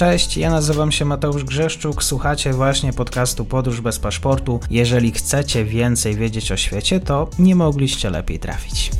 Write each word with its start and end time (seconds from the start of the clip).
Cześć, 0.00 0.36
ja 0.36 0.50
nazywam 0.50 0.92
się 0.92 1.04
Mateusz 1.04 1.44
Grzeszczuk, 1.44 2.02
słuchacie 2.02 2.52
właśnie 2.52 2.92
podcastu 2.92 3.44
Podróż 3.44 3.80
bez 3.80 3.98
paszportu. 3.98 4.60
Jeżeli 4.70 5.10
chcecie 5.10 5.64
więcej 5.64 6.14
wiedzieć 6.14 6.52
o 6.52 6.56
świecie, 6.56 7.00
to 7.00 7.28
nie 7.38 7.54
mogliście 7.54 8.10
lepiej 8.10 8.38
trafić. 8.38 8.90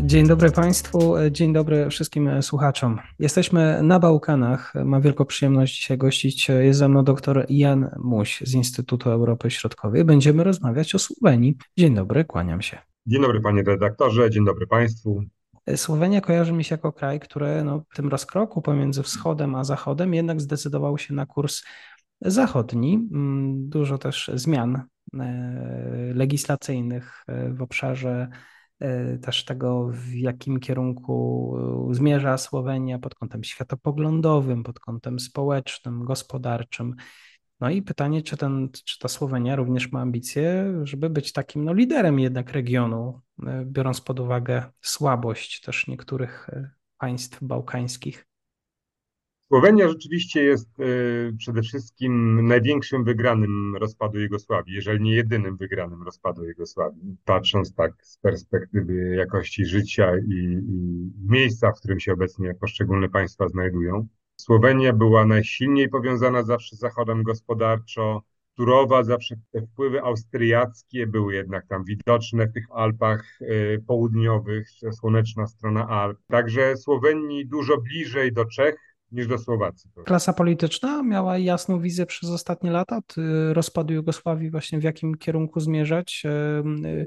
Dzień 0.00 0.26
dobry 0.26 0.50
Państwu, 0.50 1.14
dzień 1.30 1.52
dobry 1.52 1.90
wszystkim 1.90 2.42
słuchaczom. 2.42 2.98
Jesteśmy 3.18 3.82
na 3.82 3.98
Bałkanach. 3.98 4.72
Mam 4.84 5.02
wielką 5.02 5.24
przyjemność 5.24 5.76
dzisiaj 5.80 5.98
gościć. 5.98 6.48
Jest 6.48 6.78
ze 6.78 6.88
mną 6.88 7.04
dr 7.04 7.46
Jan 7.48 7.90
Muś 7.98 8.40
z 8.40 8.54
Instytutu 8.54 9.10
Europy 9.10 9.50
Środkowej. 9.50 10.04
Będziemy 10.04 10.44
rozmawiać 10.44 10.94
o 10.94 10.98
Słowenii. 10.98 11.56
Dzień 11.78 11.94
dobry, 11.94 12.24
kłaniam 12.24 12.62
się. 12.62 12.78
Dzień 13.06 13.22
dobry 13.22 13.40
panie 13.40 13.62
redaktorze, 13.62 14.30
dzień 14.30 14.44
dobry 14.44 14.66
Państwu. 14.66 15.24
Słowenia 15.76 16.20
kojarzy 16.20 16.52
mi 16.52 16.64
się 16.64 16.74
jako 16.74 16.92
kraj, 16.92 17.20
który 17.20 17.64
no, 17.64 17.82
w 17.90 17.96
tym 17.96 18.08
rozkroku 18.08 18.62
pomiędzy 18.62 19.02
wschodem 19.02 19.54
a 19.54 19.64
zachodem 19.64 20.14
jednak 20.14 20.40
zdecydował 20.40 20.98
się 20.98 21.14
na 21.14 21.26
kurs 21.26 21.62
zachodni. 22.20 23.08
Mm, 23.12 23.68
dużo 23.68 23.98
też 23.98 24.30
zmian 24.34 24.82
e, 25.20 26.12
legislacyjnych 26.14 27.24
e, 27.26 27.50
w 27.50 27.62
obszarze 27.62 28.28
e, 28.80 29.18
też 29.18 29.44
tego, 29.44 29.88
w 29.92 30.14
jakim 30.14 30.60
kierunku 30.60 31.56
zmierza 31.90 32.38
Słowenia 32.38 32.98
pod 32.98 33.14
kątem 33.14 33.44
światopoglądowym, 33.44 34.62
pod 34.62 34.80
kątem 34.80 35.20
społecznym, 35.20 36.04
gospodarczym. 36.04 36.94
No 37.60 37.70
i 37.70 37.82
pytanie, 37.82 38.22
czy, 38.22 38.36
ten, 38.36 38.68
czy 38.84 38.98
ta 38.98 39.08
Słowenia 39.08 39.56
również 39.56 39.92
ma 39.92 40.00
ambicje, 40.00 40.74
żeby 40.82 41.10
być 41.10 41.32
takim 41.32 41.64
no, 41.64 41.72
liderem 41.74 42.18
jednak 42.18 42.52
regionu, 42.52 43.20
e, 43.46 43.64
biorąc 43.66 44.00
pod 44.00 44.20
uwagę 44.20 44.70
słabość 44.80 45.60
też 45.60 45.86
niektórych 45.86 46.48
e, 46.48 46.70
państw 46.98 47.38
bałkańskich? 47.42 48.28
Słowenia 49.48 49.88
rzeczywiście 49.88 50.42
jest 50.42 50.68
e, 50.80 50.84
przede 51.38 51.62
wszystkim 51.62 52.40
największym 52.46 53.04
wygranym 53.04 53.76
rozpadu 53.76 54.20
Jugosławii, 54.20 54.74
jeżeli 54.74 55.00
nie 55.00 55.14
jedynym 55.14 55.56
wygranym 55.56 56.02
rozpadu 56.02 56.44
Jugosławii. 56.44 57.16
Patrząc 57.24 57.74
tak 57.74 57.92
z 58.02 58.18
perspektywy 58.18 59.16
jakości 59.16 59.64
życia 59.64 60.12
i, 60.16 60.34
i 60.68 61.12
miejsca, 61.28 61.72
w 61.72 61.78
którym 61.78 62.00
się 62.00 62.12
obecnie 62.12 62.54
poszczególne 62.54 63.08
państwa 63.08 63.48
znajdują. 63.48 64.08
Słowenia 64.40 64.92
była 64.92 65.26
najsilniej 65.26 65.88
powiązana 65.88 66.42
zawsze 66.42 66.76
z 66.76 66.78
Zachodem 66.78 67.22
gospodarczo. 67.22 68.22
Turowa, 68.56 69.04
zawsze 69.04 69.36
te 69.52 69.62
wpływy 69.62 70.02
austriackie 70.02 71.06
były 71.06 71.34
jednak 71.34 71.66
tam 71.66 71.84
widoczne 71.84 72.46
w 72.46 72.52
tych 72.52 72.64
Alpach 72.74 73.38
y, 73.40 73.84
południowych, 73.86 74.68
słoneczna 74.92 75.46
strona 75.46 75.88
Alp. 75.88 76.18
Także 76.30 76.76
Słowenii 76.76 77.46
dużo 77.46 77.80
bliżej 77.80 78.32
do 78.32 78.44
Czech 78.44 78.76
niż 79.12 79.26
do 79.26 79.38
Słowacji. 79.38 79.90
Klasa 80.04 80.32
polityczna 80.32 81.02
miała 81.02 81.38
jasną 81.38 81.80
wizję 81.80 82.06
przez 82.06 82.30
ostatnie 82.30 82.70
lata 82.70 83.00
rozpadu 83.52 83.94
Jugosławii, 83.94 84.50
właśnie 84.50 84.78
w 84.78 84.82
jakim 84.82 85.14
kierunku 85.14 85.60
zmierzać, 85.60 86.22
y, 86.90 87.06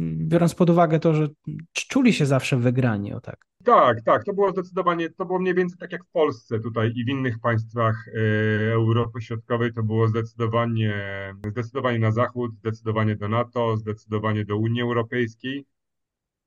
biorąc 0.00 0.54
pod 0.54 0.70
uwagę 0.70 1.00
to, 1.00 1.14
że 1.14 1.28
czuli 1.72 2.12
się 2.12 2.26
zawsze 2.26 2.56
wygrani, 2.56 3.12
o 3.12 3.20
tak. 3.20 3.46
Tak, 3.66 4.02
tak, 4.02 4.24
to 4.24 4.32
było 4.32 4.50
zdecydowanie, 4.50 5.10
to 5.10 5.26
było 5.26 5.38
mniej 5.38 5.54
więcej 5.54 5.78
tak 5.78 5.92
jak 5.92 6.04
w 6.04 6.10
Polsce 6.10 6.60
tutaj 6.60 6.92
i 6.96 7.04
w 7.04 7.08
innych 7.08 7.38
państwach 7.38 8.08
y, 8.08 8.72
Europy 8.72 9.20
Środkowej, 9.20 9.72
to 9.72 9.82
było 9.82 10.08
zdecydowanie, 10.08 10.94
zdecydowanie 11.50 11.98
na 11.98 12.12
zachód, 12.12 12.54
zdecydowanie 12.56 13.16
do 13.16 13.28
NATO, 13.28 13.76
zdecydowanie 13.76 14.44
do 14.44 14.56
Unii 14.56 14.82
Europejskiej. 14.82 15.66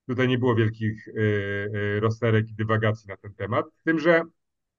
Tutaj 0.08 0.28
nie 0.28 0.38
było 0.38 0.56
wielkich 0.56 1.08
y, 1.08 2.00
rozterek 2.00 2.50
i 2.50 2.56
dywagacji 2.56 3.08
na 3.08 3.18
ten 3.18 3.34
temat. 3.34 3.66
Z 3.76 3.84
tym, 3.84 4.00
że 4.00 4.24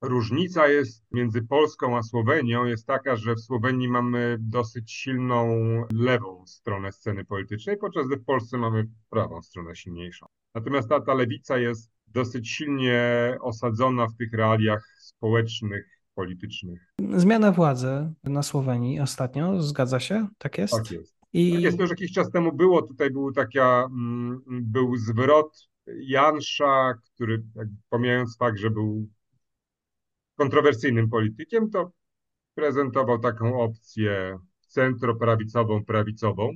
Różnica 0.02 0.68
jest 0.68 1.04
między 1.12 1.42
Polską 1.42 1.96
a 1.96 2.02
Słowenią 2.02 2.64
jest 2.64 2.86
taka, 2.86 3.16
że 3.16 3.34
w 3.34 3.40
Słowenii 3.40 3.88
mamy 3.88 4.36
dosyć 4.40 4.92
silną 4.92 5.46
lewą 5.92 6.46
stronę 6.46 6.92
sceny 6.92 7.24
politycznej, 7.24 7.76
podczas 7.76 8.06
gdy 8.06 8.16
w 8.16 8.24
Polsce 8.24 8.58
mamy 8.58 8.86
prawą 9.10 9.42
stronę 9.42 9.76
silniejszą. 9.76 10.26
Natomiast 10.54 10.88
ta, 10.88 11.00
ta 11.00 11.14
lewica 11.14 11.58
jest 11.58 11.99
dosyć 12.10 12.48
silnie 12.48 13.36
osadzona 13.40 14.06
w 14.06 14.16
tych 14.16 14.32
realiach 14.32 14.84
społecznych, 14.98 15.86
politycznych. 16.14 16.94
Zmiana 17.16 17.52
władzy 17.52 18.12
na 18.24 18.42
Słowenii 18.42 19.00
ostatnio, 19.00 19.62
zgadza 19.62 20.00
się? 20.00 20.28
Tak 20.38 20.58
jest? 20.58 20.74
Tak 20.74 20.90
jest. 20.90 21.20
I... 21.32 21.52
Tak 21.52 21.62
jest, 21.62 21.76
to 21.76 21.82
już 21.82 21.90
jakiś 21.90 22.12
czas 22.12 22.30
temu 22.30 22.52
było, 22.52 22.82
tutaj 22.82 23.10
był 23.10 23.32
taka, 23.32 23.88
mm, 23.90 24.42
był 24.46 24.96
zwrot 24.96 25.68
Jansza, 25.86 26.94
który 27.14 27.42
pomijając 27.88 28.36
fakt, 28.36 28.58
że 28.58 28.70
był 28.70 29.08
kontrowersyjnym 30.34 31.08
politykiem, 31.08 31.70
to 31.70 31.92
prezentował 32.54 33.18
taką 33.18 33.60
opcję 33.60 34.38
centroprawicową, 34.60 35.84
prawicową. 35.84 36.52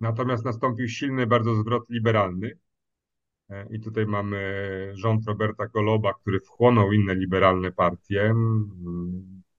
Natomiast 0.00 0.44
nastąpił 0.44 0.88
silny 0.88 1.26
bardzo 1.26 1.54
zwrot 1.54 1.90
liberalny. 1.90 2.58
E, 3.50 3.66
I 3.70 3.80
tutaj 3.80 4.06
mamy 4.06 4.38
rząd 4.94 5.26
Roberta 5.26 5.66
Goloba, 5.68 6.14
który 6.14 6.40
wchłonął 6.40 6.92
inne 6.92 7.14
liberalne 7.14 7.72
partie. 7.72 8.34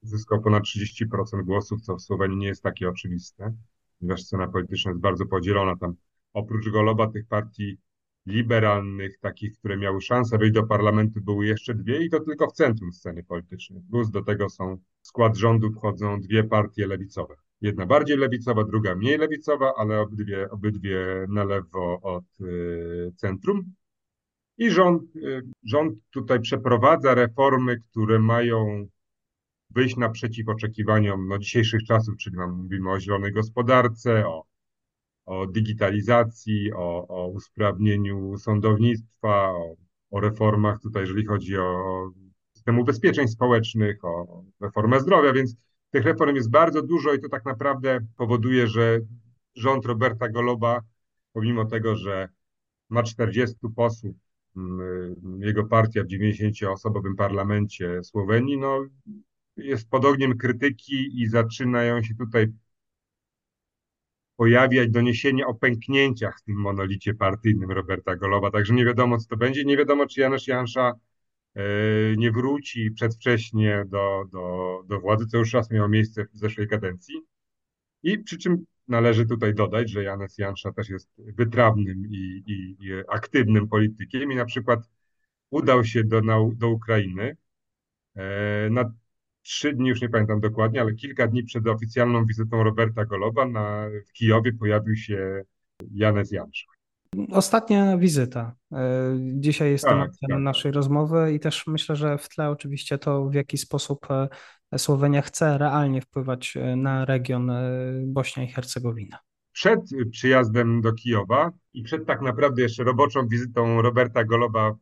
Zyskał 0.02 0.42
ponad 0.42 0.64
30% 0.64 1.44
głosów, 1.44 1.82
co 1.82 1.96
w 1.96 2.02
Słowenii 2.02 2.38
nie 2.38 2.48
jest 2.48 2.64
takie 2.64 2.90
oczywiste, 2.90 3.54
ponieważ 4.00 4.24
scena 4.24 4.48
polityczna 4.48 4.92
jest 4.92 5.02
bardzo 5.02 5.26
podzielona. 5.26 5.76
Tam 5.76 5.96
oprócz 6.34 6.70
Goloba 6.70 7.08
tych 7.08 7.28
partii 7.28 7.78
liberalnych, 8.26 9.20
takich, 9.20 9.58
które 9.58 9.78
miały 9.78 10.02
szansę 10.02 10.38
wejść 10.38 10.54
do 10.54 10.64
parlamentu, 10.64 11.22
były 11.22 11.46
jeszcze 11.46 11.74
dwie 11.74 12.06
i 12.06 12.10
to 12.10 12.20
tylko 12.20 12.48
w 12.48 12.54
centrum 12.54 12.94
sceny 12.94 13.24
politycznej. 13.24 13.82
Plus 13.90 14.12
do 14.12 14.24
tego 14.24 14.50
są, 14.50 14.78
w 15.02 15.08
skład 15.08 15.38
rządu 15.38 15.72
wchodzą 15.72 16.22
dwie 16.22 16.44
partie 16.44 16.88
lewicowe. 16.88 17.36
Jedna 17.62 17.86
bardziej 17.86 18.18
lewicowa, 18.18 18.64
druga 18.64 18.96
mniej 18.96 19.18
lewicowa, 19.18 19.74
ale 19.78 20.00
obydwie, 20.00 20.50
obydwie 20.50 21.26
na 21.30 21.44
lewo 21.44 22.02
od 22.02 22.42
y, 22.42 23.12
centrum. 23.16 23.74
I 24.58 24.72
rząd, 24.72 25.16
y, 25.16 25.42
rząd 25.64 26.00
tutaj 26.10 26.40
przeprowadza 26.40 27.16
reformy, 27.16 27.80
które 27.80 28.20
mają 28.20 28.88
wyjść 29.70 29.98
naprzeciw 29.98 30.50
oczekiwaniom 30.50 31.28
no, 31.28 31.38
dzisiejszych 31.38 31.84
czasów, 31.84 32.18
czyli 32.18 32.38
mówimy 32.38 32.92
o 32.92 33.00
zielonej 33.00 33.32
gospodarce, 33.32 34.28
o 34.28 34.44
o 35.26 35.48
digitalizacji, 35.48 36.74
o, 36.74 37.08
o 37.08 37.28
usprawnieniu 37.28 38.38
sądownictwa, 38.38 39.52
o, 39.52 39.76
o 40.12 40.20
reformach 40.20 40.80
tutaj, 40.82 41.02
jeżeli 41.04 41.26
chodzi 41.26 41.58
o 41.58 42.10
system 42.54 42.80
ubezpieczeń 42.80 43.28
społecznych, 43.28 44.06
o 44.06 44.44
reformę 44.62 45.00
zdrowia, 45.00 45.34
więc 45.34 45.56
tych 45.96 46.06
reform 46.06 46.36
jest 46.36 46.50
bardzo 46.50 46.82
dużo 46.82 47.14
i 47.14 47.20
to 47.20 47.30
tak 47.30 47.46
naprawdę 47.46 48.00
powoduje, 48.18 48.68
że 48.68 49.00
rząd 49.56 49.86
Roberta 49.86 50.30
Goloba, 50.30 50.82
pomimo 51.34 51.66
tego, 51.66 51.96
że 51.96 52.30
ma 52.90 53.04
40 53.04 53.56
posłów, 53.76 54.16
mm, 54.58 55.16
jego 55.40 55.66
partia 55.66 56.04
w 56.04 56.08
90-osobowym 56.08 57.16
parlamencie 57.18 58.04
Słowenii, 58.04 58.58
no, 58.58 58.86
jest 59.58 59.90
pod 59.90 60.06
ogniem 60.06 60.38
krytyki 60.38 61.22
i 61.22 61.28
zaczynają 61.28 62.04
się 62.04 62.16
tutaj 62.16 62.48
pojawiać 64.36 64.90
doniesienia 64.90 65.48
o 65.48 65.54
pęknięciach 65.54 66.40
w 66.40 66.44
tym 66.44 66.56
monolicie 66.56 67.14
partyjnym 67.14 67.72
Roberta 67.72 68.16
Goloba, 68.16 68.52
także 68.52 68.74
nie 68.74 68.86
wiadomo, 68.86 69.18
co 69.18 69.28
to 69.28 69.38
będzie. 69.38 69.66
Nie 69.66 69.78
wiadomo, 69.78 70.06
czy 70.06 70.22
Janusz 70.22 70.48
Jansza 70.48 70.94
nie 72.18 72.32
wróci 72.32 72.92
przedwcześnie 72.92 73.86
do, 73.88 74.26
do, 74.32 74.84
do 74.88 75.00
władzy, 75.00 75.26
co 75.28 75.38
już 75.38 75.54
raz 75.54 75.72
miało 75.72 75.90
miejsce 75.90 76.26
w 76.26 76.38
zeszłej 76.38 76.68
kadencji. 76.68 77.16
I 78.04 78.20
przy 78.20 78.38
czym 78.38 78.66
należy 78.88 79.26
tutaj 79.26 79.54
dodać, 79.54 79.90
że 79.90 80.04
Janusz 80.04 80.38
Jansza 80.38 80.72
też 80.72 80.90
jest 80.90 81.10
wytrawnym 81.18 82.06
i, 82.10 82.44
i, 82.48 82.86
i 82.86 82.92
aktywnym 83.10 83.68
politykiem 83.68 84.32
i 84.32 84.36
na 84.36 84.46
przykład 84.46 84.80
udał 85.50 85.84
się 85.84 86.04
do, 86.04 86.22
do 86.56 86.70
Ukrainy 86.70 87.38
e, 88.16 88.70
na 88.70 88.92
trzy 89.42 89.74
dni, 89.74 89.90
już 89.90 90.02
nie 90.02 90.10
pamiętam 90.10 90.40
dokładnie, 90.40 90.82
ale 90.82 90.94
kilka 90.94 91.28
dni 91.28 91.44
przed 91.44 91.68
oficjalną 91.68 92.26
wizytą 92.26 92.64
Roberta 92.64 93.06
Goloba 93.06 93.46
na, 93.46 93.88
w 94.10 94.12
Kijowie 94.12 94.54
pojawił 94.54 94.96
się 94.96 95.44
Janes 95.92 96.32
Jansz. 96.32 96.68
Ostatnia 97.32 97.98
wizyta. 97.98 98.56
E, 98.72 98.78
dzisiaj 99.20 99.72
jest 99.72 99.84
tak, 99.84 99.94
tematem 99.94 100.30
tak. 100.30 100.40
naszej 100.40 100.72
rozmowy 100.72 101.34
i 101.34 101.40
też 101.40 101.68
myślę, 101.68 101.96
że 101.96 102.18
w 102.18 102.30
tle 102.30 102.50
oczywiście 102.50 102.98
to, 102.98 103.26
w 103.26 103.34
jaki 103.34 103.58
sposób 103.58 104.08
e, 104.12 104.30
Słowenia 104.80 105.22
chce 105.22 105.58
realnie 105.58 106.02
wpływać 106.02 106.58
e, 106.58 106.76
na 106.76 107.06
region 107.06 107.52
Bośnia 108.06 108.44
i 108.44 108.48
Hercegowina. 108.48 109.20
Przed 109.52 109.80
przyjazdem 110.12 110.82
do 110.82 110.94
Kijowa 110.94 111.52
i 111.74 111.84
przed 111.84 112.06
tak 112.06 112.22
naprawdę 112.22 112.62
jeszcze 112.62 112.84
roboczą 112.84 113.28
wizytą 113.28 113.82
Roberta 113.82 114.24
Goloba 114.24 114.76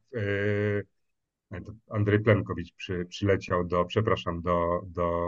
Andrzej 1.90 2.20
Plemkowicz 2.20 2.74
przy, 2.74 3.06
przyleciał 3.06 3.64
do, 3.64 3.86
przepraszam, 3.86 4.42
do, 4.42 4.82
do, 4.88 5.28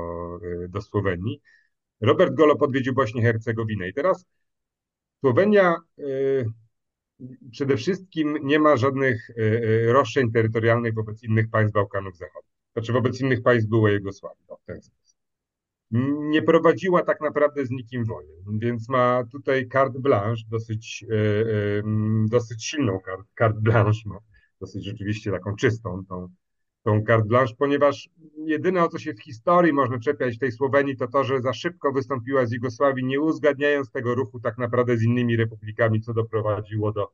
do 0.69 0.81
Słowenii. 0.81 1.41
Robert 2.01 2.33
Golo 2.33 2.55
podwiedził 2.55 2.93
Bośnię 2.93 3.21
i 3.21 3.23
Hercegowinę. 3.23 3.89
I 3.89 3.93
teraz 3.93 4.25
Słowenia 5.19 5.75
przede 7.51 7.77
wszystkim 7.77 8.37
nie 8.43 8.59
ma 8.59 8.77
żadnych 8.77 9.29
roszczeń 9.87 10.31
terytorialnych 10.31 10.93
wobec 10.93 11.23
innych 11.23 11.49
państw 11.49 11.73
Bałkanów 11.73 12.17
Zachodnich, 12.17 12.53
znaczy 12.73 12.93
wobec 12.93 13.21
innych 13.21 13.41
państw 13.41 13.69
byłej 13.69 13.95
Jugosławii, 13.95 14.45
w 14.63 14.65
ten 14.65 14.81
sposób. 14.81 15.15
Nie 16.29 16.41
prowadziła 16.41 17.03
tak 17.03 17.21
naprawdę 17.21 17.65
z 17.65 17.69
nikim 17.71 18.05
wojen, 18.05 18.59
więc 18.59 18.89
ma 18.89 19.23
tutaj 19.31 19.67
carte 19.67 19.99
blanche, 19.99 20.43
dosyć, 20.49 21.05
e, 21.09 21.15
e, 21.15 21.83
dosyć 22.25 22.65
silną 22.65 22.99
carte 23.37 23.61
blanche, 23.61 24.01
ma. 24.05 24.19
Dosyć 24.61 24.85
rzeczywiście 24.85 25.31
taką 25.31 25.55
czystą 25.55 26.05
tą, 26.09 26.27
tą 26.85 27.03
carte 27.03 27.27
blanche, 27.27 27.55
ponieważ 27.57 28.09
jedyne 28.37 28.83
o 28.83 28.87
co 28.87 28.99
się 28.99 29.13
w 29.13 29.23
historii 29.23 29.73
można 29.73 29.99
czepiać 29.99 30.37
tej 30.37 30.51
Słowenii 30.51 30.97
to 30.97 31.07
to, 31.07 31.23
że 31.23 31.41
za 31.41 31.53
szybko 31.53 31.91
wystąpiła 31.91 32.45
z 32.45 32.51
Jugosławii, 32.51 33.05
nie 33.05 33.21
uzgadniając 33.21 33.91
tego 33.91 34.15
ruchu 34.15 34.39
tak 34.39 34.57
naprawdę 34.57 34.97
z 34.97 35.03
innymi 35.03 35.37
republikami, 35.37 36.01
co 36.01 36.13
doprowadziło 36.13 36.91
do, 36.91 37.11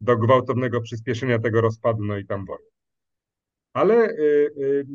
do 0.00 0.16
gwałtownego 0.16 0.80
przyspieszenia 0.80 1.38
tego 1.38 1.60
rozpadu, 1.60 2.04
no 2.04 2.18
i 2.18 2.26
tam 2.26 2.46
wojen. 2.46 2.66
Ale 3.72 4.10
y, 4.10 4.14
y, 4.58 4.86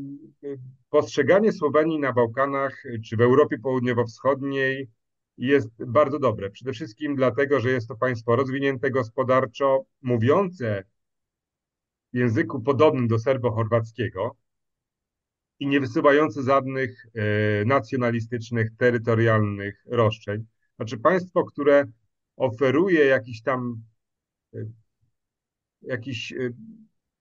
y, 0.43 0.59
postrzeganie 0.89 1.51
Słowenii 1.51 1.99
na 1.99 2.13
Bałkanach 2.13 2.83
czy 3.05 3.17
w 3.17 3.21
Europie 3.21 3.57
Południowo-Wschodniej 3.57 4.89
jest 5.37 5.85
bardzo 5.85 6.19
dobre. 6.19 6.49
Przede 6.49 6.73
wszystkim 6.73 7.15
dlatego, 7.15 7.59
że 7.59 7.71
jest 7.71 7.87
to 7.87 7.95
państwo 7.95 8.35
rozwinięte 8.35 8.91
gospodarczo, 8.91 9.83
mówiące 10.01 10.83
języku 12.13 12.61
podobnym 12.61 13.07
do 13.07 13.19
serbo-chorwackiego 13.19 14.31
i 15.59 15.67
nie 15.67 15.79
wysyłające 15.79 16.43
żadnych 16.43 17.05
nacjonalistycznych, 17.65 18.69
terytorialnych 18.77 19.83
roszczeń. 19.85 20.45
Znaczy 20.75 20.97
państwo, 20.97 21.45
które 21.45 21.85
oferuje 22.37 23.05
jakiś 23.05 23.41
tam 23.41 23.83
jakiś 25.81 26.33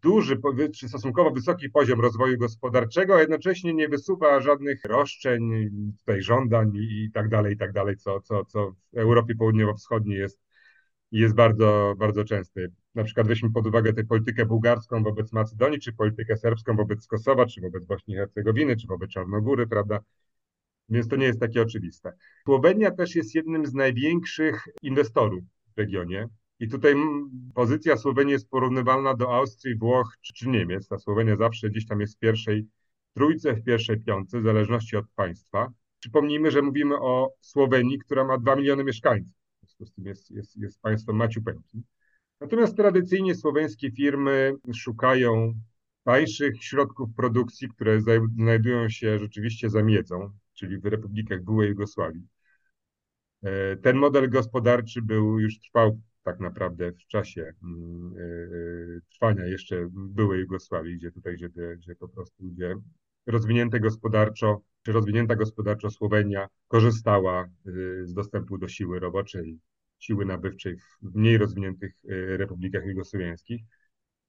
duży, 0.02 0.40
czy 0.74 0.88
stosunkowo 0.88 1.30
wysoki 1.30 1.70
poziom 1.70 2.00
rozwoju 2.00 2.38
gospodarczego, 2.38 3.16
a 3.16 3.20
jednocześnie 3.20 3.74
nie 3.74 3.88
wysuwa 3.88 4.40
żadnych 4.40 4.84
roszczeń, 4.84 5.70
tutaj 5.98 6.22
żądań 6.22 6.72
i 6.76 7.10
tak 7.14 7.28
dalej, 7.28 7.54
i 7.54 7.56
tak 7.56 7.72
dalej, 7.72 7.96
co, 7.96 8.20
co, 8.20 8.44
co 8.44 8.70
w 8.92 8.98
Europie 8.98 9.34
Południowo-Wschodniej 9.34 10.18
jest, 10.18 10.40
jest 11.12 11.34
bardzo, 11.34 11.94
bardzo 11.98 12.24
częste. 12.24 12.60
Na 12.94 13.04
przykład 13.04 13.26
weźmy 13.26 13.52
pod 13.52 13.66
uwagę 13.66 13.92
tę 13.92 14.04
politykę 14.04 14.46
bułgarską 14.46 15.02
wobec 15.02 15.32
Macedonii, 15.32 15.80
czy 15.80 15.92
politykę 15.92 16.36
serbską 16.36 16.76
wobec 16.76 17.06
Kosowa, 17.06 17.46
czy 17.46 17.60
wobec 17.60 17.84
Bośni 17.84 18.14
i 18.14 18.16
Hercegowiny, 18.16 18.76
czy 18.76 18.86
wobec 18.86 19.10
Czarnogóry, 19.10 19.66
prawda? 19.66 20.00
Więc 20.88 21.08
to 21.08 21.16
nie 21.16 21.26
jest 21.26 21.40
takie 21.40 21.62
oczywiste. 21.62 22.12
Słowenia 22.44 22.90
też 22.90 23.14
jest 23.14 23.34
jednym 23.34 23.66
z 23.66 23.74
największych 23.74 24.64
inwestorów 24.82 25.44
w 25.74 25.78
regionie. 25.78 26.28
I 26.60 26.68
tutaj 26.68 26.94
pozycja 27.54 27.96
Słowenii 27.96 28.32
jest 28.32 28.50
porównywalna 28.50 29.14
do 29.14 29.36
Austrii, 29.36 29.78
Włoch 29.78 30.16
czy, 30.20 30.48
Niemiec. 30.48 30.88
Ta 30.88 30.98
Słowenia 30.98 31.36
zawsze 31.36 31.70
gdzieś 31.70 31.86
tam 31.86 32.00
jest 32.00 32.16
w 32.16 32.18
pierwszej 32.18 32.66
trójce, 33.14 33.54
w 33.54 33.64
pierwszej 33.64 34.00
piątce, 34.00 34.40
w 34.40 34.44
zależności 34.44 34.96
od 34.96 35.06
państwa. 35.14 35.72
Przypomnijmy, 35.98 36.50
że 36.50 36.62
mówimy 36.62 37.00
o 37.00 37.32
Słowenii, 37.40 37.98
która 37.98 38.24
ma 38.24 38.38
2 38.38 38.56
miliony 38.56 38.84
mieszkańców. 38.84 39.32
W 39.56 39.60
związku 39.60 39.84
z 39.84 39.92
tym 39.92 40.04
jest, 40.04 40.30
jest, 40.30 40.56
jest 40.56 40.80
państwem. 40.80 41.22
Natomiast 42.40 42.76
tradycyjnie 42.76 43.34
słoweńskie 43.34 43.90
firmy 43.90 44.52
szukają 44.74 45.54
tańszych 46.04 46.64
środków 46.64 47.08
produkcji, 47.16 47.68
które 47.68 48.00
znajdują 48.36 48.88
się 48.88 49.18
rzeczywiście 49.18 49.70
za 49.70 49.82
miedzą, 49.82 50.30
czyli 50.54 50.78
w 50.78 50.84
republikach 50.86 51.44
byłej 51.44 51.68
Jugosławii. 51.68 52.22
E, 53.42 53.76
ten 53.76 53.96
model 53.96 54.30
gospodarczy 54.30 55.02
był 55.02 55.40
już 55.40 55.58
trwał 55.58 56.00
tak 56.22 56.40
naprawdę 56.40 56.92
w 56.92 57.06
czasie 57.06 57.52
mm, 57.62 58.16
y, 58.16 58.20
y, 58.20 59.00
trwania 59.12 59.46
jeszcze 59.46 59.88
byłej 59.92 60.40
Jugosławii, 60.40 60.96
gdzie 60.96 61.12
tutaj, 61.12 61.34
gdzie, 61.34 61.48
gdzie 61.76 61.94
po 61.94 62.08
prostu 62.08 62.44
gdzie 62.44 62.76
rozwinięte 63.26 63.80
gospodarczo, 63.80 64.60
czy 64.82 64.92
rozwinięta 64.92 65.36
gospodarczo 65.36 65.90
Słowenia 65.90 66.48
korzystała 66.68 67.48
z 68.04 68.14
dostępu 68.14 68.58
do 68.58 68.68
siły 68.68 68.98
roboczej, 69.00 69.58
siły 69.98 70.24
nabywczej 70.24 70.76
w 71.02 71.14
mniej 71.14 71.38
rozwiniętych 71.38 71.92
republikach 72.38 72.86
jugosłowiańskich. 72.86 73.62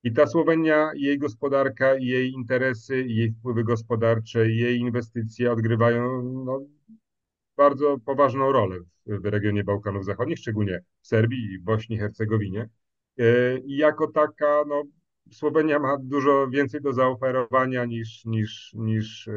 I 0.04 0.13
ta 0.13 0.27
Słowenia, 0.27 0.92
jej 0.95 1.19
gospodarka, 1.19 1.95
jej 1.95 2.31
interesy, 2.31 3.04
jej 3.07 3.31
wpływy 3.31 3.63
gospodarcze, 3.63 4.50
jej 4.50 4.80
inwestycje 4.80 5.51
odgrywają 5.51 6.24
no, 6.45 6.66
bardzo 7.57 7.98
poważną 8.06 8.51
rolę 8.51 8.80
w, 9.06 9.25
regionie 9.25 9.63
Bałkanów 9.63 10.06
Zachodnich, 10.06 10.38
szczególnie 10.39 10.80
w 11.01 11.07
Serbii 11.07 11.54
i 11.54 11.60
Bośni 11.60 11.95
i 11.95 12.00
Hercegowinie. 12.00 12.69
E, 13.19 13.57
I 13.57 13.77
jako 13.77 14.07
taka, 14.07 14.63
no, 14.68 14.83
Słowenia 15.31 15.80
ma 15.80 15.98
dużo 15.98 16.48
więcej 16.50 16.81
do 16.81 16.94
zaoferowania 16.94 17.86
niż, 17.86 18.25
niż, 18.25 18.74
niż 18.74 19.30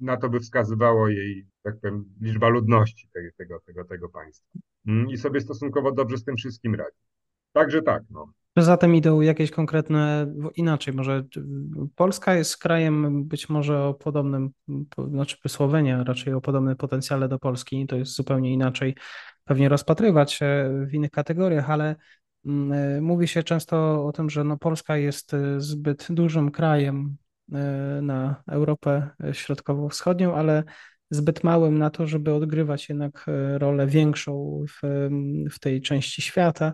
na 0.00 0.16
to 0.16 0.28
by 0.28 0.40
wskazywało 0.40 1.08
jej, 1.08 1.46
tak 1.62 1.80
powiem, 1.80 2.04
liczba 2.20 2.48
ludności 2.48 3.08
tego, 3.36 3.60
tego, 3.60 3.84
tego 3.84 4.08
państwa. 4.08 4.58
Mm, 4.86 5.10
I 5.10 5.18
sobie 5.18 5.40
stosunkowo 5.40 5.92
dobrze 5.92 6.18
z 6.18 6.24
tym 6.24 6.36
wszystkim 6.36 6.74
radzi. 6.74 6.98
Także 7.52 7.82
tak, 7.82 8.02
no. 8.10 8.32
Czy 8.58 8.64
zatem 8.64 8.94
idą 8.94 9.20
jakieś 9.20 9.50
konkretne, 9.50 10.26
inaczej, 10.54 10.94
może 10.94 11.24
Polska 11.94 12.34
jest 12.34 12.56
krajem 12.56 13.24
być 13.24 13.48
może 13.48 13.84
o 13.84 13.94
podobnym, 13.94 14.50
znaczy 15.08 15.36
Słowenia 15.48 16.04
raczej 16.04 16.34
o 16.34 16.40
podobnym 16.40 16.76
potencjale 16.76 17.28
do 17.28 17.38
Polski, 17.38 17.86
to 17.86 17.96
jest 17.96 18.14
zupełnie 18.14 18.52
inaczej 18.52 18.96
pewnie 19.44 19.68
rozpatrywać 19.68 20.40
w 20.86 20.94
innych 20.94 21.10
kategoriach, 21.10 21.70
ale 21.70 21.96
mm, 22.46 23.04
mówi 23.04 23.28
się 23.28 23.42
często 23.42 24.06
o 24.06 24.12
tym, 24.12 24.30
że 24.30 24.44
no 24.44 24.56
Polska 24.56 24.96
jest 24.96 25.36
zbyt 25.58 26.06
dużym 26.10 26.50
krajem 26.50 27.16
na 28.02 28.42
Europę 28.48 29.10
Środkowo-Wschodnią, 29.32 30.34
ale 30.34 30.64
zbyt 31.12 31.44
małym 31.44 31.78
na 31.78 31.90
to, 31.90 32.06
żeby 32.06 32.34
odgrywać 32.34 32.88
jednak 32.88 33.24
e, 33.28 33.58
rolę 33.58 33.86
większą 33.86 34.64
w, 34.68 35.08
w 35.50 35.58
tej 35.58 35.82
części 35.82 36.22
świata. 36.22 36.72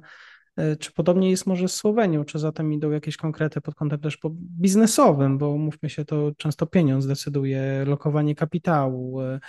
E, 0.56 0.76
czy 0.76 0.92
podobnie 0.92 1.30
jest 1.30 1.46
może 1.46 1.68
z 1.68 1.74
Słowenią? 1.74 2.24
Czy 2.24 2.38
zatem 2.38 2.72
idą 2.72 2.90
jakieś 2.90 3.16
konkrety 3.16 3.60
pod 3.60 3.74
kątem 3.74 4.00
też 4.00 4.18
biznesowym, 4.32 5.38
bo 5.38 5.58
mówmy 5.58 5.90
się, 5.90 6.04
to 6.04 6.32
często 6.36 6.66
pieniądz 6.66 7.06
decyduje, 7.06 7.84
lokowanie 7.86 8.34
kapitału, 8.34 9.20
e, 9.20 9.40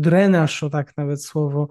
drenaż, 0.00 0.62
o 0.62 0.70
tak 0.70 0.96
nawet 0.96 1.24
słowo, 1.24 1.68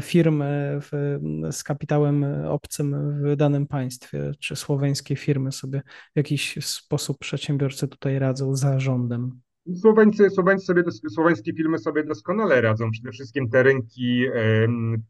firmy 0.00 0.78
w, 0.80 1.18
z 1.50 1.62
kapitałem 1.62 2.24
obcym 2.46 3.20
w 3.22 3.36
danym 3.36 3.66
państwie. 3.66 4.32
Czy 4.40 4.56
słoweńskie 4.56 5.16
firmy 5.16 5.52
sobie 5.52 5.82
w 5.86 6.16
jakiś 6.16 6.66
sposób 6.66 7.18
przedsiębiorcy 7.18 7.88
tutaj 7.88 8.18
radzą 8.18 8.56
za 8.56 8.80
rządem? 8.80 9.40
Słoweńcy, 9.80 10.30
Słoweńcy 10.30 10.66
sobie, 10.66 10.82
słoweńskie 10.90 11.52
filmy 11.52 11.78
sobie 11.78 12.04
doskonale 12.04 12.60
radzą. 12.60 12.90
Przede 12.90 13.10
wszystkim 13.12 13.50
te 13.50 13.62
rynki 13.62 14.26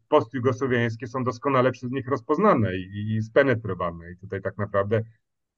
postjugosłowiańskie 0.07 1.07
są 1.07 1.23
doskonale 1.23 1.71
przez 1.71 1.91
nich 1.91 2.07
rozpoznane 2.07 2.77
i, 2.77 3.15
i 3.15 3.21
spenetrowane. 3.21 4.11
I 4.11 4.17
tutaj 4.17 4.41
tak 4.41 4.57
naprawdę 4.57 5.01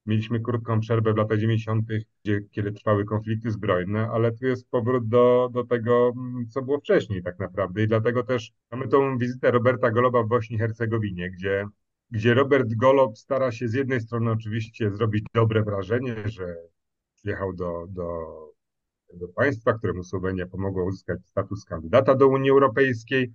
mieliśmy 0.06 0.40
krótką 0.40 0.80
przerwę 0.80 1.12
w 1.12 1.16
latach 1.16 1.38
90., 1.38 1.88
gdzie, 2.24 2.40
kiedy 2.50 2.72
trwały 2.72 3.04
konflikty 3.04 3.50
zbrojne, 3.50 4.08
ale 4.10 4.32
tu 4.32 4.46
jest 4.46 4.70
powrót 4.70 5.08
do, 5.08 5.48
do 5.52 5.64
tego, 5.64 6.12
mm, 6.16 6.48
co 6.48 6.62
było 6.62 6.78
wcześniej 6.78 7.22
tak 7.22 7.38
naprawdę. 7.38 7.82
I 7.82 7.88
dlatego 7.88 8.22
też 8.22 8.52
mamy 8.70 8.88
tą 8.88 9.18
wizytę 9.18 9.50
Roberta 9.50 9.90
Goloba 9.90 10.22
w 10.22 10.28
Bośni 10.28 10.56
i 10.56 10.58
Hercegowinie, 10.58 11.30
gdzie, 11.30 11.66
gdzie 12.10 12.34
Robert 12.34 12.74
Golob 12.74 13.18
stara 13.18 13.52
się 13.52 13.68
z 13.68 13.74
jednej 13.74 14.00
strony 14.00 14.30
oczywiście 14.30 14.90
zrobić 14.90 15.24
dobre 15.34 15.62
wrażenie, 15.62 16.14
że 16.24 16.56
wjechał 17.24 17.52
do, 17.52 17.86
do 17.88 18.55
do 19.14 19.28
państwa, 19.28 19.72
któremu 19.72 20.04
Słowenia 20.04 20.46
pomogła 20.46 20.84
uzyskać 20.84 21.26
status 21.26 21.64
kandydata 21.64 22.14
do 22.14 22.28
Unii 22.28 22.50
Europejskiej, 22.50 23.32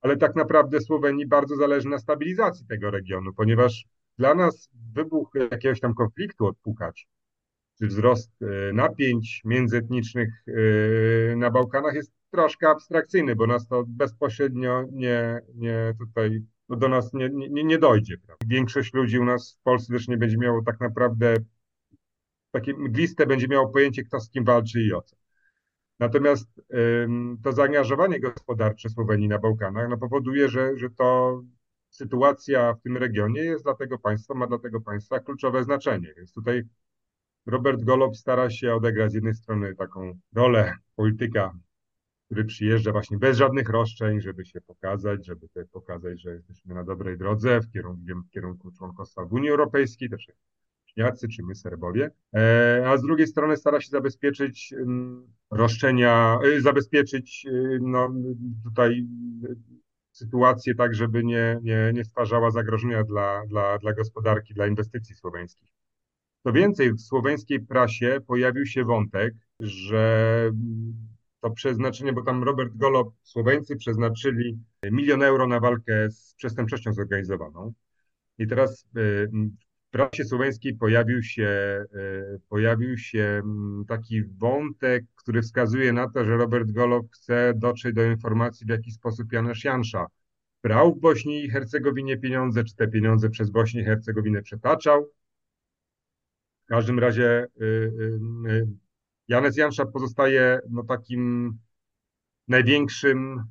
ale 0.00 0.16
tak 0.16 0.36
naprawdę 0.36 0.80
Słowenii 0.80 1.26
bardzo 1.26 1.56
zależy 1.56 1.88
na 1.88 1.98
stabilizacji 1.98 2.66
tego 2.66 2.90
regionu, 2.90 3.32
ponieważ 3.32 3.84
dla 4.18 4.34
nas 4.34 4.70
wybuch 4.92 5.30
jakiegoś 5.50 5.80
tam 5.80 5.94
konfliktu 5.94 6.46
odpukać, 6.46 7.08
czy 7.78 7.86
wzrost 7.86 8.30
e, 8.42 8.72
napięć 8.72 9.42
międzyetnicznych 9.44 10.44
e, 10.46 11.36
na 11.36 11.50
Bałkanach 11.50 11.94
jest 11.94 12.12
troszkę 12.30 12.68
abstrakcyjny, 12.68 13.36
bo 13.36 13.46
nas 13.46 13.68
to 13.68 13.84
bezpośrednio 13.86 14.84
nie, 14.92 15.40
nie 15.54 15.94
tutaj 15.98 16.42
no 16.68 16.76
do 16.76 16.88
nas 16.88 17.12
nie, 17.12 17.30
nie, 17.30 17.64
nie 17.64 17.78
dojdzie. 17.78 18.18
Prawda? 18.18 18.46
Większość 18.46 18.94
ludzi 18.94 19.18
u 19.18 19.24
nas 19.24 19.58
w 19.60 19.62
Polsce 19.62 19.92
też 19.92 20.08
nie 20.08 20.16
będzie 20.16 20.38
miało 20.38 20.62
tak 20.62 20.80
naprawdę 20.80 21.34
takie 22.54 22.74
mgliste 22.74 23.26
będzie 23.26 23.48
miało 23.48 23.68
pojęcie, 23.68 24.04
kto 24.04 24.20
z 24.20 24.30
kim 24.30 24.44
walczy 24.44 24.82
i 24.82 24.92
o 24.92 25.02
co. 25.02 25.16
Natomiast 25.98 26.60
to 27.44 27.52
zaangażowanie 27.52 28.20
gospodarcze 28.20 28.88
Słowenii 28.88 29.28
na 29.28 29.38
Bałkanach 29.38 29.88
no, 29.88 29.98
powoduje, 29.98 30.48
że, 30.48 30.76
że 30.76 30.90
to 30.90 31.40
sytuacja 31.90 32.74
w 32.74 32.80
tym 32.80 32.96
regionie 32.96 33.42
jest 33.42 33.64
dla 33.64 33.74
tego 33.74 33.98
państwa, 33.98 34.34
ma 34.34 34.46
dla 34.46 34.58
tego 34.58 34.80
państwa 34.80 35.20
kluczowe 35.20 35.64
znaczenie. 35.64 36.14
Więc 36.16 36.32
tutaj 36.32 36.62
Robert 37.46 37.84
Golob 37.84 38.16
stara 38.16 38.50
się 38.50 38.74
odegrać 38.74 39.10
z 39.10 39.14
jednej 39.14 39.34
strony 39.34 39.74
taką 39.74 40.18
rolę 40.34 40.74
polityka, 40.96 41.52
który 42.26 42.44
przyjeżdża 42.44 42.92
właśnie 42.92 43.18
bez 43.18 43.36
żadnych 43.36 43.68
roszczeń, 43.68 44.20
żeby 44.20 44.44
się 44.44 44.60
pokazać, 44.60 45.26
żeby 45.26 45.48
pokazać, 45.72 46.20
że 46.20 46.34
jesteśmy 46.34 46.74
na 46.74 46.84
dobrej 46.84 47.18
drodze 47.18 47.60
w 47.60 47.70
kierunku, 47.70 48.02
w 48.28 48.30
kierunku 48.30 48.70
członkostwa 48.72 49.24
w 49.24 49.32
Unii 49.32 49.50
Europejskiej, 49.50 50.10
też 50.10 50.28
Jacy 50.96 51.28
czy 51.28 51.42
my 51.42 51.54
Serbowie, 51.54 52.10
e, 52.34 52.82
a 52.86 52.96
z 52.96 53.02
drugiej 53.02 53.26
strony 53.26 53.56
stara 53.56 53.80
się 53.80 53.88
zabezpieczyć 53.88 54.72
mm, 54.72 55.26
roszczenia, 55.50 56.38
e, 56.56 56.60
zabezpieczyć 56.60 57.46
e, 57.46 57.78
no, 57.80 58.12
tutaj 58.64 59.06
sytuację 60.12 60.74
tak, 60.74 60.94
żeby 60.94 61.24
nie, 61.24 61.58
nie, 61.62 61.90
nie 61.94 62.04
stwarzała 62.04 62.50
zagrożenia 62.50 63.04
dla, 63.04 63.42
dla, 63.46 63.78
dla 63.78 63.92
gospodarki, 63.92 64.54
dla 64.54 64.66
inwestycji 64.66 65.14
słoweńskich. 65.14 65.68
Co 66.44 66.52
więcej, 66.52 66.92
w 66.92 67.00
słoweńskiej 67.00 67.60
prasie 67.60 68.20
pojawił 68.26 68.66
się 68.66 68.84
wątek, 68.84 69.34
że 69.60 70.50
to 71.40 71.50
przeznaczenie, 71.50 72.12
bo 72.12 72.22
tam 72.22 72.42
Robert 72.42 72.76
Golob, 72.76 73.14
Słoweńcy 73.22 73.76
przeznaczyli 73.76 74.58
milion 74.90 75.22
euro 75.22 75.46
na 75.46 75.60
walkę 75.60 76.10
z 76.10 76.34
przestępczością 76.34 76.92
zorganizowaną. 76.92 77.72
I 78.38 78.46
teraz 78.46 78.86
prasie 79.94 80.24
słoweńskiej 80.24 80.74
pojawił 80.74 81.22
się, 81.22 81.84
pojawił 82.48 82.98
się 82.98 83.42
taki 83.88 84.24
wątek, 84.24 85.04
który 85.14 85.42
wskazuje 85.42 85.92
na 85.92 86.08
to, 86.08 86.24
że 86.24 86.36
Robert 86.36 86.70
Golob 86.70 87.06
chce 87.12 87.52
dotrzeć 87.56 87.94
do 87.94 88.04
informacji, 88.04 88.66
w 88.66 88.70
jaki 88.70 88.90
sposób 88.90 89.32
Janusz 89.32 89.64
Jansza 89.64 90.06
brał 90.62 90.94
w 90.94 91.00
Bośni 91.00 91.44
i 91.44 91.50
Hercegowinie 91.50 92.16
pieniądze, 92.16 92.64
czy 92.64 92.76
te 92.76 92.88
pieniądze 92.88 93.30
przez 93.30 93.50
Bośnię 93.50 93.82
i 93.82 93.84
Hercegowinę 93.84 94.42
przetaczał. 94.42 95.10
W 96.64 96.66
każdym 96.66 96.98
razie 96.98 97.46
y, 97.60 97.64
y, 97.64 98.50
y, 98.50 98.66
Janes 99.28 99.56
Jansza 99.56 99.86
pozostaje 99.86 100.58
no, 100.70 100.82
takim 100.82 101.52
największym 102.48 103.38
e, 103.38 103.42
e, 103.42 103.44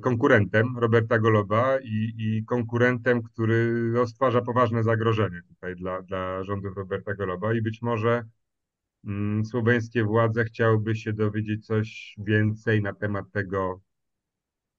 konkurentem 0.00 0.78
Roberta 0.78 1.18
Goloba 1.18 1.78
i, 1.80 2.12
i 2.18 2.44
konkurentem, 2.44 3.22
który 3.22 3.90
no, 3.92 4.06
stwarza 4.06 4.42
poważne 4.42 4.82
zagrożenie 4.82 5.40
tutaj 5.48 5.76
dla, 5.76 6.02
dla 6.02 6.44
rządów 6.44 6.76
Roberta 6.76 7.14
Goloba 7.14 7.54
i 7.54 7.62
być 7.62 7.82
może 7.82 8.24
mm, 9.04 9.44
słoweńskie 9.44 10.04
władze 10.04 10.44
chciałyby 10.44 10.96
się 10.96 11.12
dowiedzieć 11.12 11.66
coś 11.66 12.14
więcej 12.18 12.82
na 12.82 12.92
temat 12.94 13.32
tego, 13.32 13.80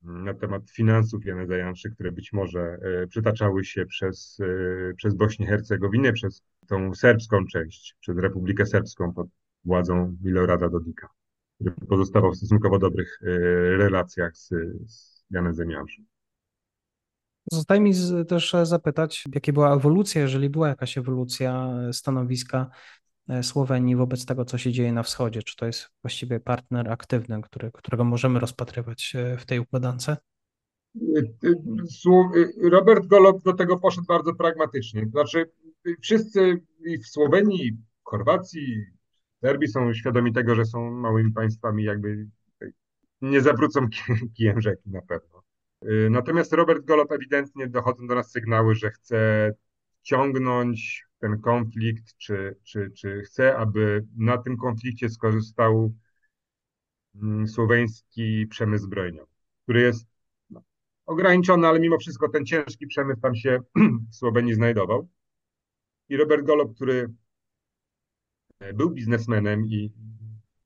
na 0.01 0.33
temat 0.33 0.69
finansów 0.71 1.25
Jana 1.25 1.45
Zajanszy, 1.45 1.91
które 1.91 2.11
być 2.11 2.33
może 2.33 2.59
e, 2.61 3.07
przytaczały 3.07 3.63
się 3.65 3.85
przez, 3.85 4.37
przez 4.97 5.15
Bośnię 5.15 5.47
Hercegowinę, 5.47 6.13
przez 6.13 6.43
tą 6.67 6.93
serbską 6.93 7.45
część, 7.45 7.95
przez 7.99 8.17
Republikę 8.17 8.65
Serbską 8.65 9.13
pod 9.13 9.27
władzą 9.65 10.17
Milorada 10.23 10.69
Dodika, 10.69 11.09
pozostawał 11.89 12.31
w 12.31 12.35
stosunkowo 12.35 12.79
dobrych 12.79 13.19
e, 13.21 13.27
relacjach 13.77 14.37
z, 14.37 14.49
z 14.87 15.25
Janem 15.29 15.53
Zemiarzem. 15.53 16.05
Zostaje 17.51 17.81
mi 17.81 17.93
też 18.27 18.55
zapytać, 18.63 19.23
jakie 19.35 19.53
była 19.53 19.75
ewolucja, 19.75 20.21
jeżeli 20.21 20.49
była 20.49 20.67
jakaś 20.67 20.97
ewolucja 20.97 21.73
stanowiska 21.91 22.69
e, 23.29 23.43
Słowenii 23.43 23.95
wobec 23.95 24.25
tego, 24.25 24.45
co 24.45 24.57
się 24.57 24.71
dzieje 24.71 24.93
na 24.93 25.03
wschodzie? 25.03 25.43
Czy 25.43 25.55
to 25.55 25.65
jest 25.65 25.89
właściwie 26.03 26.39
partner 26.39 26.91
aktywny, 26.91 27.41
który, 27.41 27.71
którego 27.71 28.03
możemy 28.03 28.39
rozpatrywać 28.39 29.13
e, 29.15 29.37
w 29.37 29.45
tej 29.45 29.59
układance? 29.59 30.15
Robert 32.71 33.05
Golob 33.05 33.43
do 33.43 33.53
tego 33.53 33.79
poszedł 33.79 34.07
bardzo 34.07 34.33
pragmatycznie. 34.33 35.05
Znaczy, 35.11 35.51
wszyscy 36.01 36.61
i 36.85 36.97
w 36.97 37.07
Słowenii, 37.07 37.67
i 37.67 37.71
w 37.71 37.77
Chorwacji, 38.03 38.85
Serbii 39.45 39.67
są 39.67 39.93
świadomi 39.93 40.33
tego, 40.33 40.55
że 40.55 40.65
są 40.65 40.91
małymi 40.91 41.31
państwami, 41.31 41.83
jakby 41.83 42.27
nie 43.21 43.41
zawrócą 43.41 43.87
kijem 44.37 44.61
rzeki 44.61 44.89
na 44.89 45.01
pewno. 45.01 45.43
Y, 45.83 46.09
natomiast 46.11 46.53
Robert 46.53 46.85
Golob 46.85 47.11
ewidentnie 47.11 47.67
dochodzą 47.67 48.07
do 48.07 48.15
nas 48.15 48.31
sygnały, 48.31 48.75
że 48.75 48.91
chce 48.91 49.51
ciągnąć 50.01 51.05
ten 51.19 51.41
konflikt, 51.41 52.17
czy, 52.17 52.55
czy, 52.63 52.91
czy 52.91 53.21
chce, 53.21 53.57
aby 53.57 54.05
na 54.17 54.37
tym 54.37 54.57
konflikcie 54.57 55.09
skorzystał 55.09 55.93
mm, 57.15 57.47
słoweński 57.47 58.47
przemysł 58.47 58.85
zbrojeniowy, 58.85 59.31
który 59.63 59.81
jest 59.81 60.07
no, 60.49 60.63
ograniczony, 61.05 61.67
ale 61.67 61.79
mimo 61.79 61.97
wszystko 61.97 62.29
ten 62.29 62.45
ciężki 62.45 62.87
przemysł 62.87 63.21
tam 63.21 63.35
się 63.35 63.59
w 64.11 64.15
Słowenii 64.15 64.53
znajdował. 64.53 65.07
I 66.09 66.17
Robert 66.17 66.45
Golob, 66.45 66.75
który 66.75 67.09
był 68.73 68.89
biznesmenem 68.89 69.65
i 69.65 69.91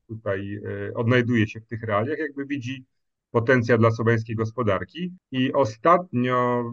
tutaj 0.08 0.56
e, 0.56 0.94
odnajduje 0.94 1.48
się 1.48 1.60
w 1.60 1.66
tych 1.66 1.84
realiach, 1.84 2.20
jakby 2.20 2.46
widzi 2.46 2.86
potencjał 3.32 3.78
dla 3.78 3.92
słoweńskiej 3.92 4.36
gospodarki. 4.36 5.14
I 5.32 5.54
ostatnio, 5.54 6.64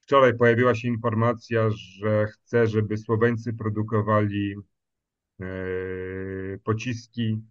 wczoraj 0.00 0.36
pojawiła 0.36 0.74
się 0.74 0.88
informacja, 0.88 1.70
że 1.70 2.26
chce, 2.26 2.66
żeby 2.66 2.96
Słoweńcy 2.96 3.52
produkowali 3.52 4.54
e, 5.40 5.44
pociski 6.64 7.42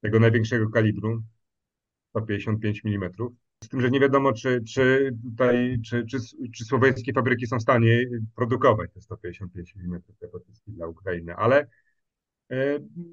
tego 0.00 0.20
największego 0.20 0.70
kalibru, 0.70 1.22
155 2.10 2.82
mm. 2.84 3.10
Z 3.64 3.68
tym, 3.68 3.80
że 3.80 3.90
nie 3.90 4.00
wiadomo, 4.00 4.32
czy, 4.32 4.62
czy 4.68 5.16
tutaj, 5.24 5.78
czy, 5.86 6.06
czy, 6.06 6.18
czy 6.54 6.64
słoweńskie 6.64 7.12
fabryki 7.12 7.46
są 7.46 7.58
w 7.58 7.62
stanie 7.62 8.04
produkować 8.34 8.92
te 8.92 9.00
155 9.00 9.74
mm 9.76 10.02
te 10.20 10.28
pociski 10.28 10.72
dla 10.72 10.86
Ukrainy, 10.86 11.36
ale 11.36 11.66
E, 11.66 11.66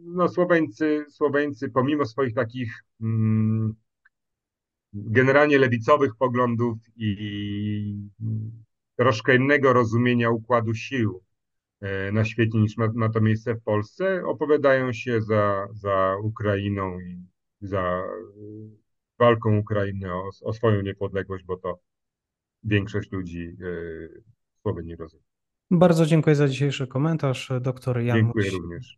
no, 0.06 0.30
Słoweńcy, 0.30 1.06
Słoweńcy 1.10 1.70
pomimo 1.70 2.06
swoich 2.06 2.34
takich 2.34 2.84
mm, 3.02 3.76
generalnie 4.94 5.58
lewicowych 5.58 6.16
poglądów 6.16 6.78
i 6.96 8.10
troszkę 8.96 9.36
innego 9.36 9.74
rozumienia 9.74 10.30
układu 10.30 10.74
sił 10.74 11.24
e, 11.82 12.12
na 12.12 12.26
świecie 12.26 12.58
niż 12.58 12.78
ma, 12.78 12.88
ma 12.94 13.10
to 13.10 13.22
miejsce 13.22 13.56
w 13.56 13.64
Polsce, 13.64 14.24
opowiadają 14.26 14.94
się 14.94 15.22
za, 15.22 15.68
za 15.74 16.16
Ukrainą 16.24 17.00
i 17.00 17.18
za 17.62 18.04
walką 19.20 19.58
Ukrainy 19.58 20.14
o, 20.14 20.30
o 20.44 20.54
swoją 20.54 20.82
niepodległość, 20.82 21.46
bo 21.46 21.58
to 21.58 21.80
większość 22.64 23.12
ludzi 23.12 23.58
e, 23.62 24.22
Słowenii 24.62 24.96
rozumie. 24.96 25.24
Bardzo 25.72 26.06
dziękuję 26.06 26.36
za 26.36 26.48
dzisiejszy 26.48 26.88
komentarz. 26.88 27.52
Doktor 27.62 28.00
Jan 28.00 28.18
Dziękuję 28.18 28.52
również. 28.52 28.98